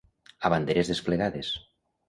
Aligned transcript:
A 0.47 0.51
banderes 0.53 0.91
desplegades. 0.93 1.55